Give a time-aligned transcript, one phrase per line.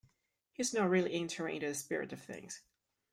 [0.51, 2.63] He's not really entering into the spirit of things.